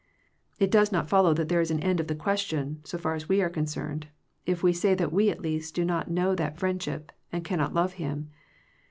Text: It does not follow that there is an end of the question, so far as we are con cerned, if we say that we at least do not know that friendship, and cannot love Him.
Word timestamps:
It 0.57 0.71
does 0.71 0.91
not 0.91 1.07
follow 1.07 1.31
that 1.35 1.47
there 1.47 1.61
is 1.61 1.69
an 1.69 1.79
end 1.79 1.99
of 1.99 2.07
the 2.07 2.15
question, 2.15 2.81
so 2.83 2.97
far 2.97 3.13
as 3.13 3.29
we 3.29 3.39
are 3.39 3.51
con 3.51 3.65
cerned, 3.65 4.05
if 4.47 4.63
we 4.63 4.73
say 4.73 4.95
that 4.95 5.13
we 5.13 5.29
at 5.29 5.43
least 5.43 5.75
do 5.75 5.85
not 5.85 6.09
know 6.09 6.33
that 6.33 6.57
friendship, 6.57 7.11
and 7.31 7.45
cannot 7.45 7.75
love 7.75 7.93
Him. 8.01 8.31